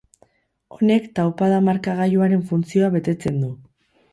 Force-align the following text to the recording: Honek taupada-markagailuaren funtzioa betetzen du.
Honek 0.77 1.05
taupada-markagailuaren 1.19 2.43
funtzioa 2.53 2.91
betetzen 2.97 3.39
du. 3.45 3.53